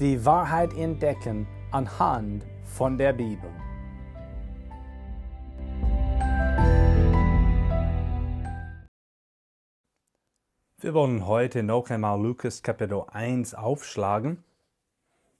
[0.00, 3.50] die Wahrheit entdecken anhand von der Bibel.
[10.78, 14.42] Wir wollen heute noch einmal Lukas Kapitel 1 aufschlagen.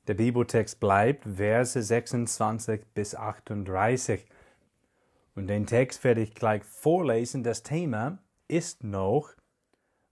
[0.06, 4.24] Der Bibeltext bleibt Verse 26 bis 38.
[5.34, 7.42] Und den Text werde ich gleich vorlesen.
[7.42, 9.32] Das Thema ist noch,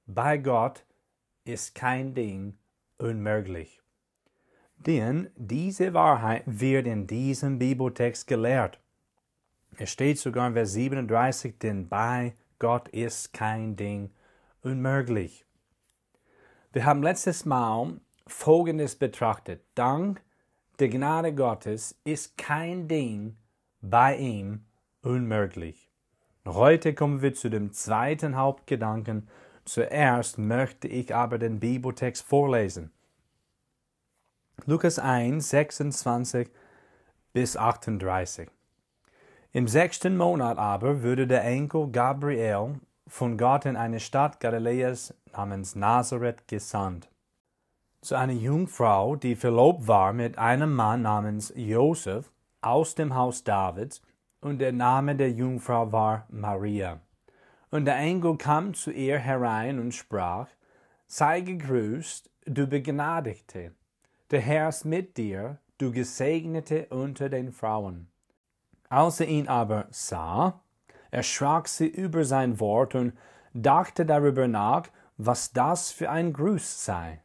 [0.06, 0.84] bei Gott
[1.44, 2.58] ist kein Ding
[2.98, 3.81] unmöglich.
[4.86, 8.80] Denn diese Wahrheit wird in diesem Bibeltext gelehrt.
[9.76, 14.10] Es steht sogar in Vers 37, denn bei Gott ist kein Ding
[14.62, 15.44] unmöglich.
[16.72, 19.62] Wir haben letztes Mal Folgendes betrachtet.
[19.74, 20.22] Dank
[20.78, 23.36] der Gnade Gottes ist kein Ding
[23.82, 24.64] bei ihm
[25.02, 25.90] unmöglich.
[26.44, 29.28] Heute kommen wir zu dem zweiten Hauptgedanken.
[29.64, 32.90] Zuerst möchte ich aber den Bibeltext vorlesen.
[34.64, 36.48] Lukas 1, 26
[37.32, 38.48] bis 38.
[39.50, 42.76] Im sechsten Monat aber wurde der Enkel Gabriel
[43.08, 47.10] von Gott in eine Stadt Galiläas namens Nazareth gesandt.
[48.02, 54.00] Zu einer Jungfrau, die verlobt war mit einem Mann namens Josef aus dem Haus Davids,
[54.40, 57.00] und der Name der Jungfrau war Maria.
[57.70, 60.46] Und der Engel kam zu ihr herein und sprach,
[61.08, 63.72] Sei gegrüßt, du Begnadigte,
[64.32, 68.08] der Herr ist mit dir, du Gesegnete unter den Frauen.
[68.88, 70.62] Als er ihn aber sah,
[71.10, 73.12] erschrak sie über sein Wort und
[73.52, 77.20] dachte darüber nach, was das für ein Gruß sei.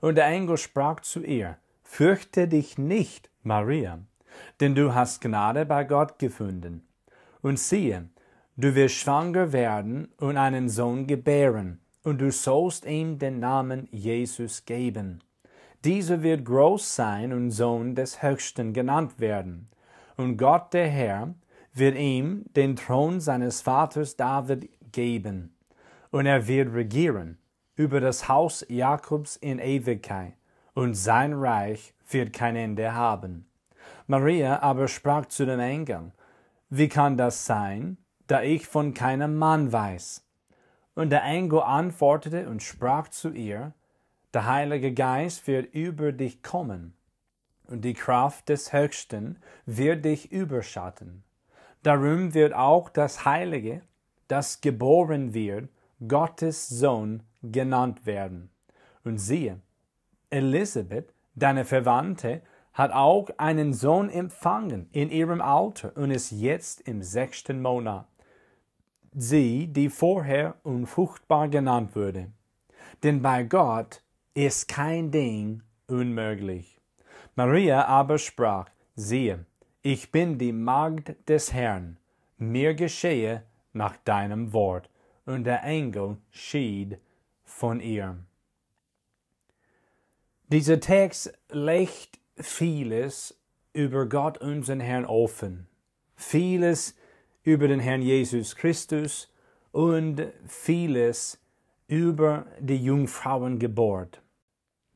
[0.00, 3.98] Und der Engel sprach zu ihr, Fürchte dich nicht, Maria,
[4.60, 6.86] denn du hast Gnade bei Gott gefunden.
[7.42, 8.08] Und siehe,
[8.56, 14.64] du wirst schwanger werden und einen Sohn gebären, und du sollst ihm den Namen Jesus
[14.66, 15.23] geben.
[15.84, 19.68] Dieser wird groß sein und Sohn des Höchsten genannt werden.
[20.16, 21.34] Und Gott der Herr
[21.74, 25.54] wird ihm den Thron seines Vaters David geben.
[26.10, 27.36] Und er wird regieren
[27.76, 30.34] über das Haus Jakobs in Ewigkeit,
[30.72, 33.46] und sein Reich wird kein Ende haben.
[34.06, 36.12] Maria aber sprach zu dem Engel,
[36.70, 40.24] Wie kann das sein, da ich von keinem Mann weiß?
[40.94, 43.74] Und der Engel antwortete und sprach zu ihr,
[44.34, 46.94] der Heilige Geist wird über dich kommen,
[47.66, 51.22] und die Kraft des Höchsten wird dich überschatten.
[51.82, 53.80] Darum wird auch das Heilige,
[54.28, 55.68] das geboren wird,
[56.06, 58.50] Gottes Sohn genannt werden.
[59.04, 59.60] Und siehe,
[60.30, 62.42] Elisabeth, deine Verwandte,
[62.72, 68.06] hat auch einen Sohn empfangen in ihrem Alter und ist jetzt im sechsten Monat.
[69.12, 72.32] Sie, die vorher unfruchtbar genannt wurde.
[73.04, 74.03] Denn bei Gott
[74.34, 76.80] ist kein Ding unmöglich.
[77.36, 79.46] Maria aber sprach, siehe,
[79.82, 81.98] ich bin die Magd des Herrn,
[82.36, 84.90] mir geschehe nach deinem Wort.
[85.24, 86.98] Und der Engel schied
[87.44, 88.18] von ihr.
[90.48, 93.40] Dieser Text legt vieles
[93.72, 95.66] über Gott unseren Herrn offen,
[96.14, 96.94] vieles
[97.42, 99.32] über den Herrn Jesus Christus
[99.72, 101.40] und vieles
[101.86, 104.23] über die Jungfrauengeburt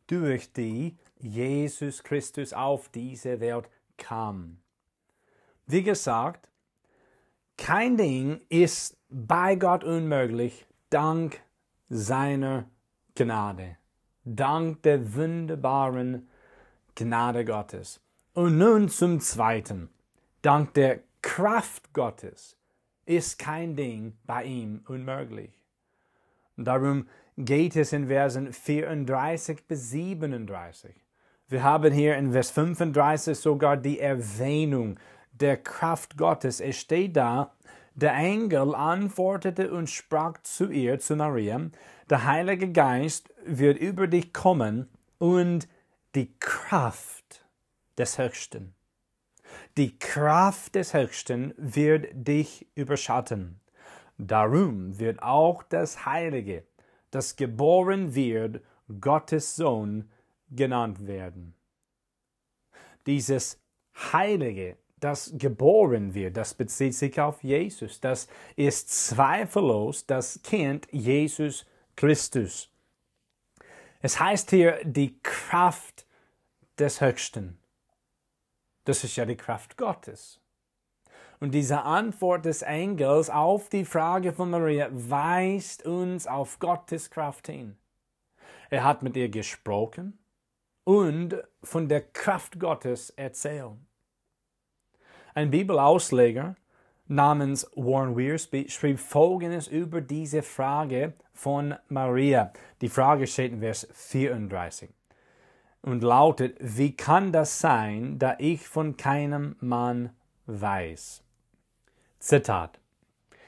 [0.09, 4.59] durch die Jesus Christus auf diese Welt kam.
[5.67, 6.51] Wie gesagt,
[7.57, 11.41] kein Ding ist bei Gott unmöglich, dank
[11.89, 12.69] seiner
[13.15, 13.77] Gnade,
[14.25, 16.29] dank der wunderbaren
[16.95, 18.01] Gnade Gottes.
[18.35, 19.91] Und nun zum Zweiten.
[20.43, 22.57] Dank der Kraft Gottes
[23.05, 25.51] ist kein Ding bei ihm unmöglich.
[26.57, 27.09] Darum
[27.39, 30.93] geht es in Versen 34 bis 37.
[31.47, 34.99] Wir haben hier in Vers 35 sogar die Erwähnung
[35.31, 36.61] der Kraft Gottes.
[36.61, 37.55] Es steht da,
[37.95, 41.71] der Engel antwortete und sprach zu ihr, zu Maria,
[42.11, 44.89] der Heilige Geist wird über dich kommen
[45.19, 45.69] und
[46.17, 47.47] die Kraft
[47.99, 48.75] des Höchsten.
[49.77, 53.61] Die Kraft des Höchsten wird dich überschatten.
[54.17, 56.65] Darum wird auch das Heilige,
[57.11, 58.63] das geboren wird,
[59.01, 60.11] Gottes Sohn
[60.51, 61.55] genannt werden.
[63.07, 63.59] dieses
[64.13, 68.01] Heilige, das geboren wird, das bezieht sich auf Jesus.
[68.01, 71.67] Das ist zweifellos das Kind Jesus
[71.97, 72.71] Christus.
[74.01, 76.07] Es heißt hier die Kraft
[76.79, 77.59] des Höchsten.
[78.85, 80.41] Das ist ja die Kraft Gottes.
[81.41, 87.47] Und diese Antwort des Engels auf die Frage von Maria weist uns auf Gottes Kraft
[87.47, 87.77] hin.
[88.71, 90.19] Er hat mit ihr gesprochen
[90.85, 93.77] und von der Kraft Gottes erzählt.
[95.35, 96.57] Ein Bibelausleger
[97.07, 102.53] namens Warren Wiersbe schrieb Folgendes über diese Frage von Maria.
[102.81, 104.91] Die Frage steht in Vers 34
[105.83, 110.11] und lautet, wie kann das sein, da ich von keinem Mann
[110.47, 111.28] weiß?
[112.21, 112.81] Zitat.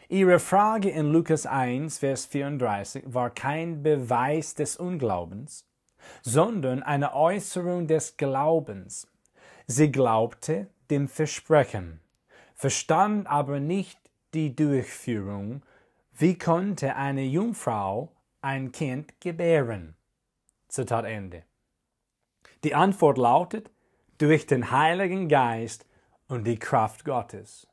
[0.08, 5.66] Ihre Frage in Lukas 1, Vers 34 war kein Beweis des Unglaubens,
[6.22, 9.08] sondern eine Äußerung des Glaubens.
[9.66, 12.00] Sie glaubte dem Versprechen,
[12.54, 13.98] verstand aber nicht
[14.34, 15.62] die Durchführung,
[16.16, 19.96] wie konnte eine Jungfrau ein Kind gebären?
[20.68, 21.42] Zitat Ende.
[22.62, 23.68] Die Antwort lautet,
[24.18, 25.86] durch den Heiligen Geist
[26.28, 27.66] und die Kraft Gottes.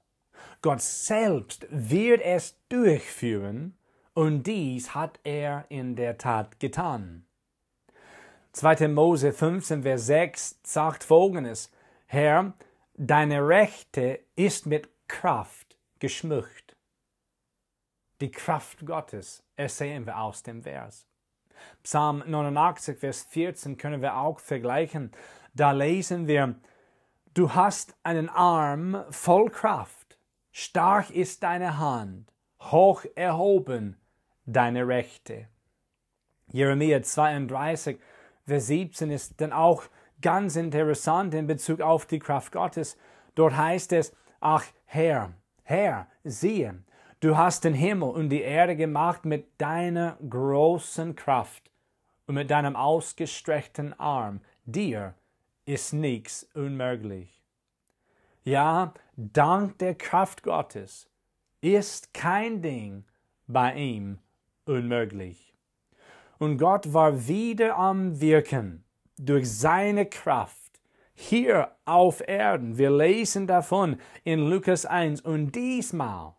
[0.62, 3.78] Gott selbst wird es durchführen
[4.14, 7.26] und dies hat er in der Tat getan.
[8.54, 8.88] 2.
[8.88, 11.72] Mose 15, Vers 6 sagt folgendes,
[12.08, 12.54] Herr,
[12.96, 16.76] deine Rechte ist mit Kraft geschmückt.
[18.20, 21.06] Die Kraft Gottes ersehen wir aus dem Vers.
[21.84, 25.12] Psalm 89, Vers 14 können wir auch vergleichen.
[25.54, 26.56] Da lesen wir,
[27.38, 29.97] Du hast einen Arm voll Kraft,
[30.58, 33.96] stark ist deine Hand, hoch erhoben
[34.48, 35.48] deine Rechte.
[36.52, 38.00] Jeremia 32,
[38.48, 39.84] Vers 17 ist dann auch
[40.20, 42.98] ganz interessant in Bezug auf die Kraft Gottes.
[43.36, 45.32] Dort heißt es, ach Herr,
[45.62, 46.82] Herr, siehe,
[47.20, 51.70] du hast den Himmel und die Erde gemacht mit deiner großen Kraft
[52.26, 54.42] und mit deinem ausgestreckten Arm.
[54.66, 55.14] Dir
[55.66, 57.44] ist nichts unmöglich.
[58.44, 61.10] Ja, dank der Kraft Gottes
[61.60, 63.04] ist kein Ding
[63.48, 64.20] bei ihm
[64.66, 65.56] unmöglich.
[66.38, 68.84] Und Gott war wieder am Wirken
[69.18, 70.80] durch seine Kraft
[71.16, 72.78] hier auf Erden.
[72.78, 76.36] Wir lesen davon in Lukas 1 und diesmal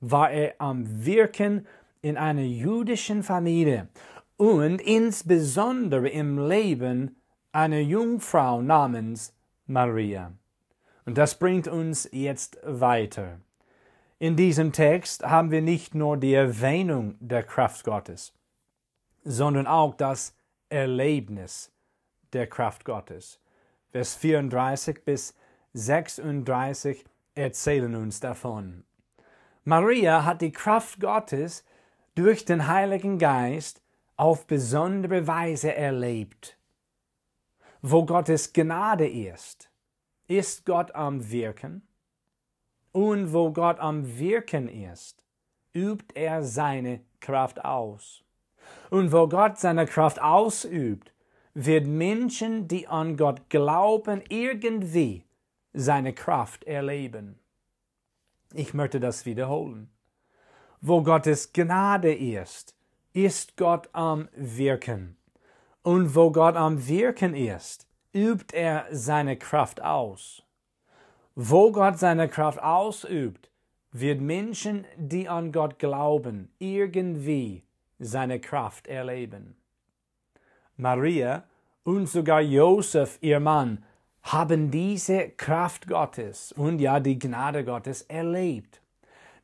[0.00, 1.66] war er am Wirken
[2.02, 3.88] in einer jüdischen Familie
[4.36, 7.16] und insbesondere im Leben
[7.52, 9.32] einer Jungfrau namens
[9.66, 10.32] Maria.
[11.06, 13.40] Und das bringt uns jetzt weiter.
[14.18, 18.34] In diesem Text haben wir nicht nur die Erwähnung der Kraft Gottes,
[19.24, 20.34] sondern auch das
[20.68, 21.72] Erlebnis
[22.32, 23.40] der Kraft Gottes.
[23.92, 25.34] Vers 34 bis
[25.74, 27.04] 36
[27.34, 28.84] erzählen uns davon.
[29.64, 31.64] Maria hat die Kraft Gottes
[32.14, 33.80] durch den Heiligen Geist
[34.16, 36.56] auf besondere Weise erlebt.
[37.82, 39.70] Wo Gottes Gnade ist,
[40.26, 41.82] ist Gott am Wirken.
[42.92, 45.22] Und wo Gott am Wirken ist,
[45.74, 48.24] übt er seine Kraft aus.
[48.90, 51.12] Und wo Gott seine Kraft ausübt,
[51.54, 55.24] wird Menschen, die an Gott glauben, irgendwie
[55.72, 57.38] seine Kraft erleben.
[58.54, 59.90] Ich möchte das wiederholen.
[60.80, 62.74] Wo Gottes Gnade ist,
[63.12, 65.16] ist Gott am Wirken.
[65.82, 70.42] Und wo Gott am Wirken ist, übt er seine Kraft aus.
[71.34, 73.50] Wo Gott seine Kraft ausübt,
[73.92, 77.62] wird Menschen, die an Gott glauben, irgendwie
[77.98, 79.54] seine Kraft erleben.
[80.78, 81.44] Maria
[81.84, 83.84] und sogar Josef, ihr Mann,
[84.22, 88.80] haben diese Kraft Gottes und ja die Gnade Gottes erlebt.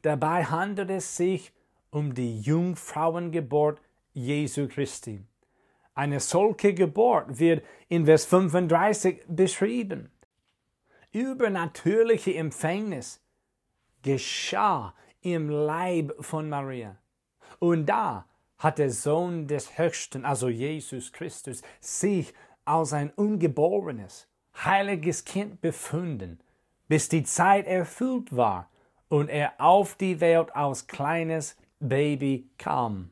[0.01, 1.53] Dabei handelt es sich
[1.91, 3.81] um die Jungfrauengeburt
[4.15, 5.25] Jesu Christi.
[5.95, 10.11] Eine solche Geburt wird in Vers 35 beschrieben.
[11.13, 13.21] Übernatürliche Empfängnis
[14.03, 16.97] geschah im Leib von Maria.
[17.59, 18.27] Und da
[18.59, 22.33] hat der Sohn des Höchsten, also Jesus Christus, sich
[22.65, 24.29] als ein ungeborenes,
[24.65, 26.41] heiliges Kind befunden,
[26.89, 28.71] bis die Zeit erfüllt war
[29.09, 33.11] und er auf die Welt als kleines Baby kam.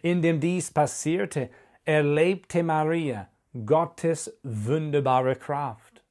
[0.00, 1.50] Indem dies passierte,
[1.84, 3.28] erlebte Maria
[3.66, 6.04] Gottes wunderbare Kraft.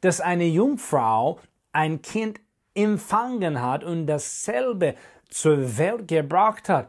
[0.00, 1.40] Dass eine Jungfrau
[1.72, 2.40] ein Kind
[2.74, 4.94] empfangen hat und dasselbe
[5.28, 6.88] zur Welt gebracht hat,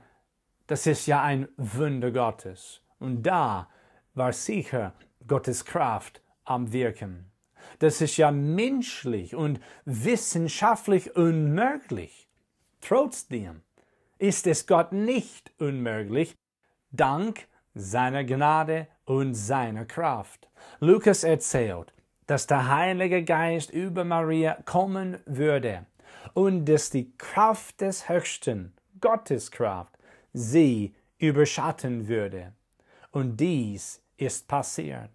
[0.67, 2.81] das ist ja ein Wunder Gottes.
[2.99, 3.69] Und da
[4.13, 4.93] war sicher
[5.27, 7.31] Gottes Kraft am Wirken.
[7.79, 12.29] Das ist ja menschlich und wissenschaftlich unmöglich.
[12.81, 13.61] Trotzdem
[14.17, 16.35] ist es Gott nicht unmöglich,
[16.91, 20.47] dank seiner Gnade und seiner Kraft.
[20.79, 21.93] Lukas erzählt,
[22.25, 25.85] dass der Heilige Geist über Maria kommen würde
[26.33, 29.97] und dass die Kraft des Höchsten, Gottes Kraft,
[30.33, 32.53] sie überschatten würde.
[33.11, 35.09] Und dies ist passiert.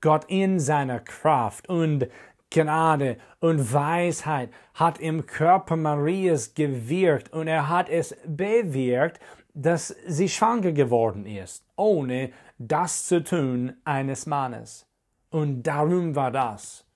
[0.00, 2.08] Gott in seiner Kraft und
[2.50, 9.20] Gnade und Weisheit hat im Körper Marias gewirkt und er hat es bewirkt,
[9.60, 14.86] dass sie schwanger geworden ist, ohne das zu tun eines Mannes.
[15.30, 16.86] Und darum war das,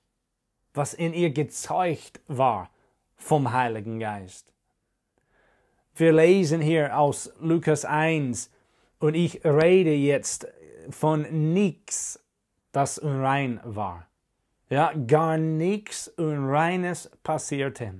[0.73, 2.71] was in ihr gezeugt war
[3.16, 4.52] vom Heiligen Geist.
[5.97, 8.49] Wir lesen hier aus Lukas 1
[9.00, 10.47] und ich rede jetzt
[10.88, 12.23] von nichts,
[12.71, 14.07] das unrein war.
[14.71, 17.95] Ja, gar nichts Unreines passierte.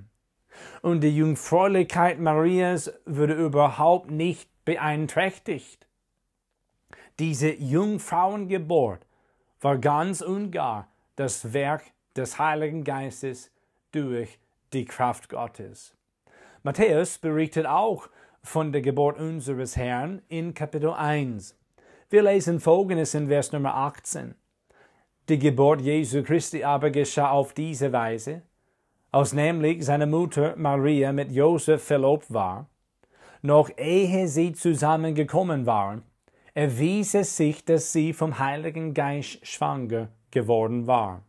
[0.81, 5.87] Und die Jungfräulichkeit Marias wurde überhaupt nicht beeinträchtigt.
[7.19, 9.05] Diese Jungfrauengeburt
[9.61, 11.83] war ganz und gar das Werk
[12.15, 13.51] des Heiligen Geistes
[13.91, 14.39] durch
[14.73, 15.95] die Kraft Gottes.
[16.63, 18.09] Matthäus berichtet auch
[18.41, 21.57] von der Geburt unseres Herrn in Kapitel 1.
[22.09, 24.35] Wir lesen folgendes in Vers Nummer 18.
[25.29, 28.41] Die Geburt Jesu Christi aber geschah auf diese Weise,
[29.11, 32.67] als nämlich seine Mutter Maria mit Josef verlobt war,
[33.43, 36.03] noch ehe sie zusammengekommen waren,
[36.53, 41.23] erwies es sich, dass sie vom Heiligen Geist schwanger geworden war.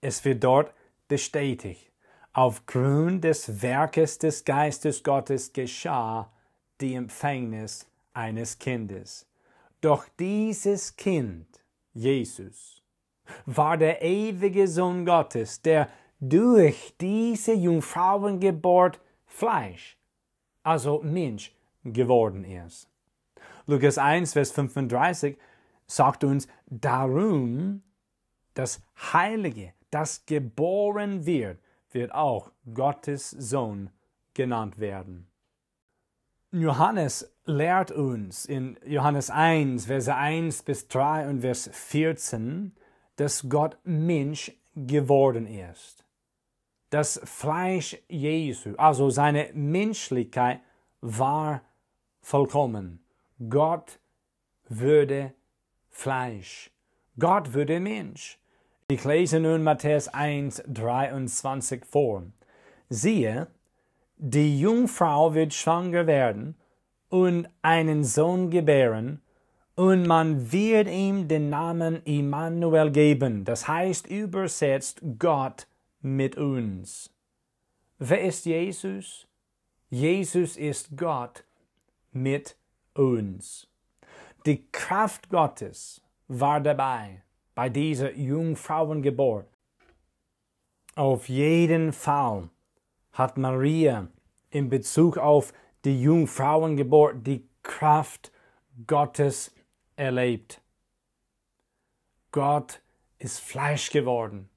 [0.00, 0.72] Es wird dort
[1.08, 1.90] bestätigt,
[2.32, 6.30] aufgrund des Werkes des Geistes Gottes geschah
[6.80, 9.26] die Empfängnis eines Kindes.
[9.80, 11.46] Doch dieses Kind,
[11.94, 12.82] Jesus,
[13.46, 15.88] war der ewige Sohn Gottes, der
[16.20, 19.96] durch diese Jungfrauengeburt Fleisch,
[20.62, 21.52] also Mensch,
[21.84, 22.88] geworden ist.
[23.66, 25.38] Lukas 1, Vers 35
[25.86, 27.82] sagt uns, darum
[28.54, 31.58] das Heilige, das geboren wird,
[31.90, 33.90] wird auch Gottes Sohn
[34.34, 35.26] genannt werden.
[36.52, 42.72] Johannes lehrt uns in Johannes 1, Verse 1 bis 3 und Vers 14,
[43.16, 46.04] dass Gott Mensch geworden ist.
[46.90, 50.60] Das Fleisch Jesu, also seine Menschlichkeit,
[51.00, 51.62] war
[52.20, 53.04] vollkommen.
[53.48, 54.00] Gott
[54.68, 55.32] würde
[55.88, 56.70] Fleisch.
[57.18, 58.38] Gott würde Mensch.
[58.88, 62.24] Ich lese nun Matthäus 1, 23 vor.
[62.88, 63.46] Siehe,
[64.16, 66.56] die Jungfrau wird schwanger werden
[67.08, 69.22] und einen Sohn gebären,
[69.76, 75.66] und man wird ihm den Namen Immanuel geben, das heißt übersetzt Gott
[76.00, 77.10] mit uns.
[77.98, 79.26] Wer ist Jesus?
[79.90, 81.44] Jesus ist Gott
[82.12, 82.56] mit
[82.94, 83.66] uns.
[84.46, 87.22] Die Kraft Gottes war dabei
[87.54, 89.46] bei dieser Jungfrauengeburt.
[90.94, 92.48] Auf jeden Fall
[93.12, 94.08] hat Maria
[94.50, 95.52] in Bezug auf
[95.84, 98.32] die Jungfrauengeburt die Kraft
[98.86, 99.54] Gottes
[99.96, 100.62] erlebt.
[102.32, 102.80] Gott
[103.18, 104.48] ist Fleisch geworden.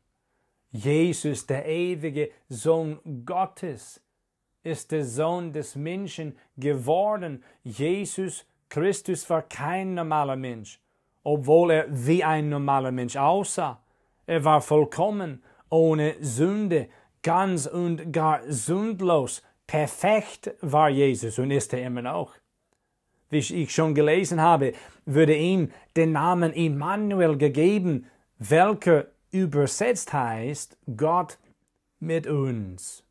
[0.73, 4.01] Jesus, der ewige Sohn Gottes,
[4.63, 7.43] ist der Sohn des Menschen geworden.
[7.63, 10.81] Jesus Christus war kein normaler Mensch,
[11.23, 13.83] obwohl er wie ein normaler Mensch aussah.
[14.25, 16.89] Er war vollkommen, ohne Sünde,
[17.21, 19.43] ganz und gar sündlos.
[19.67, 22.33] Perfekt war Jesus und ist er immer noch.
[23.29, 24.73] Wie ich schon gelesen habe,
[25.05, 28.07] würde ihm den Namen Immanuel gegeben,
[28.39, 31.39] welcher übersetzt heißt Gott
[31.99, 33.03] mit uns.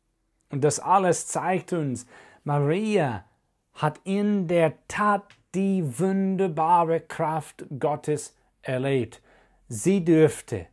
[0.49, 2.07] Und das alles zeigt uns,
[2.43, 3.25] Maria
[3.73, 9.21] hat in der Tat die wunderbare Kraft Gottes erlebt.
[9.67, 10.67] Sie dürfte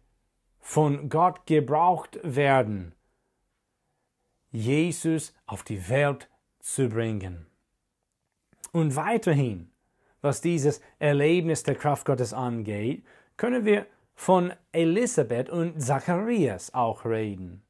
[0.59, 2.95] von Gott gebraucht werden,
[4.51, 6.29] Jesus auf die Welt
[6.61, 7.47] zu bringen.
[8.73, 9.71] Und weiterhin,
[10.21, 13.05] was dieses Erlebnis der Kraft Gottes angeht,
[13.37, 13.87] können wir
[14.21, 17.63] von Elisabeth und Zacharias auch reden.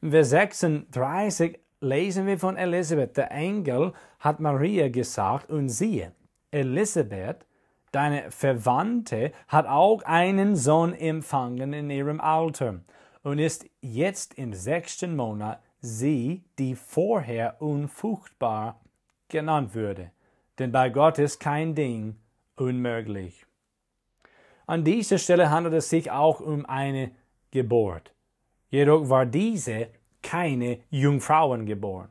[0.00, 3.16] Vers 36 lesen wir von Elisabeth.
[3.16, 6.12] Der Engel hat Maria gesagt, und siehe,
[6.52, 7.44] Elisabeth,
[7.90, 12.82] deine Verwandte, hat auch einen Sohn empfangen in ihrem Alter
[13.24, 18.80] und ist jetzt im sechsten Monat sie, die vorher unfruchtbar
[19.28, 20.12] genannt würde.
[20.60, 22.14] Denn bei Gott ist kein Ding
[22.54, 23.44] unmöglich.
[24.70, 27.10] An dieser Stelle handelt es sich auch um eine
[27.50, 28.14] Geburt
[28.68, 29.88] Jedoch war diese
[30.22, 32.10] keine Jungfrauen geboren.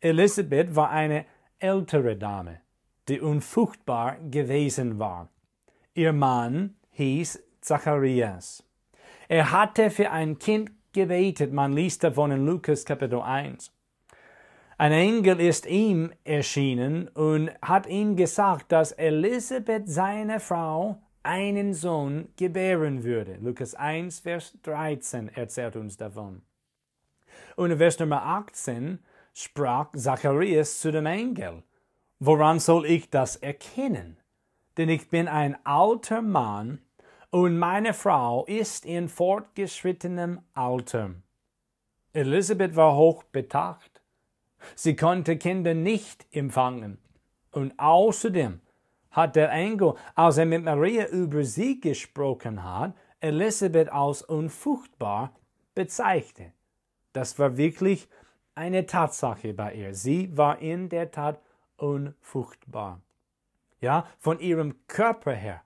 [0.00, 1.26] Elisabeth war eine
[1.60, 2.62] ältere Dame,
[3.06, 5.28] die unfruchtbar gewesen war.
[5.94, 8.64] Ihr Mann hieß Zacharias.
[9.28, 13.70] Er hatte für ein Kind gebetet, man liest davon in Lukas Kapitel 1.
[14.76, 22.28] Ein Engel ist ihm erschienen und hat ihm gesagt, dass Elisabeth, seine Frau, einen Sohn
[22.36, 23.38] gebären würde.
[23.40, 26.42] Lukas 1, Vers 13 erzählt uns davon.
[27.56, 28.98] Und in Vers Nummer 18
[29.34, 31.62] sprach Zacharias zu dem Engel,
[32.18, 34.16] woran soll ich das erkennen?
[34.76, 36.80] Denn ich bin ein alter Mann
[37.30, 41.14] und meine Frau ist in fortgeschrittenem Alter.
[42.12, 44.00] Elisabeth war hoch betacht
[44.74, 46.98] Sie konnte Kinder nicht empfangen.
[47.52, 48.60] Und außerdem
[49.10, 55.34] hat der Engel, als er mit Maria über sie gesprochen hat, Elisabeth als unfruchtbar
[55.74, 56.52] bezeichnet.
[57.12, 58.08] Das war wirklich
[58.54, 59.94] eine Tatsache bei ihr.
[59.94, 61.40] Sie war in der Tat
[61.76, 63.00] unfruchtbar.
[63.80, 65.62] Ja, von ihrem Körper her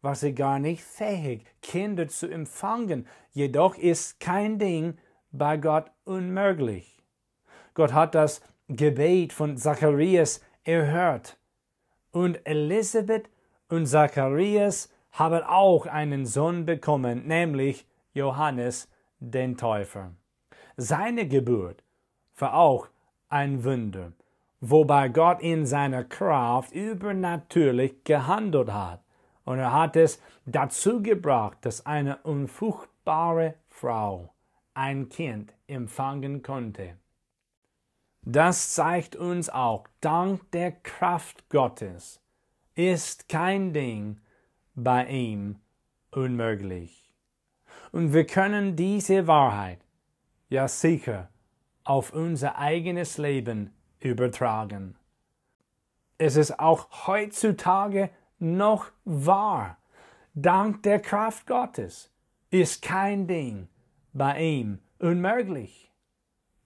[0.00, 3.06] war sie gar nicht fähig, Kinder zu empfangen.
[3.32, 4.96] Jedoch ist kein Ding
[5.30, 7.02] bei Gott unmöglich.
[7.74, 11.37] Gott hat das Gebet von Zacharias erhört.
[12.18, 13.30] Und Elisabeth
[13.68, 18.88] und Zacharias haben auch einen Sohn bekommen, nämlich Johannes
[19.20, 20.10] den Täufer.
[20.76, 21.84] Seine Geburt
[22.36, 22.88] war auch
[23.28, 24.14] ein Wunder,
[24.60, 29.00] wobei Gott in seiner Kraft übernatürlich gehandelt hat.
[29.44, 34.34] Und er hat es dazu gebracht, dass eine unfruchtbare Frau
[34.74, 36.96] ein Kind empfangen konnte.
[38.30, 42.20] Das zeigt uns auch, dank der Kraft Gottes
[42.74, 44.20] ist kein Ding
[44.74, 45.56] bei ihm
[46.10, 47.10] unmöglich.
[47.90, 49.80] Und wir können diese Wahrheit
[50.50, 51.30] ja sicher
[51.84, 54.98] auf unser eigenes Leben übertragen.
[56.18, 59.78] Es ist auch heutzutage noch wahr.
[60.34, 62.12] Dank der Kraft Gottes
[62.50, 63.68] ist kein Ding
[64.12, 65.87] bei ihm unmöglich.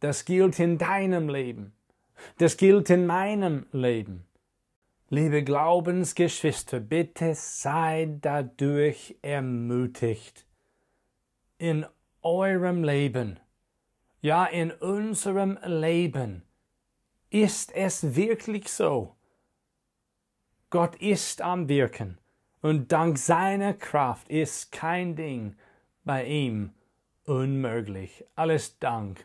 [0.03, 1.75] Das gilt in deinem Leben.
[2.39, 4.27] Das gilt in meinem Leben.
[5.11, 10.45] Liebe Glaubensgeschwister, bitte seid dadurch ermutigt.
[11.57, 11.87] In
[12.21, 13.39] eurem Leben,
[14.21, 16.43] ja in unserem Leben,
[17.31, 19.15] ist es wirklich so.
[20.71, 22.19] Gott ist am Wirken
[22.61, 25.55] und dank seiner Kraft ist kein Ding
[26.03, 26.73] bei ihm
[27.25, 28.25] unmöglich.
[28.35, 29.25] Alles Dank